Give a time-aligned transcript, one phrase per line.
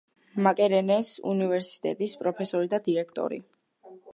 [0.45, 3.43] მაკერერეს უნივერსიტეტის პროფესორი და დირექტორი.